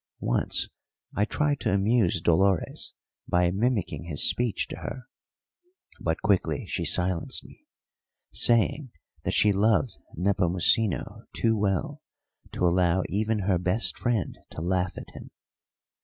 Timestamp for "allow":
12.65-13.03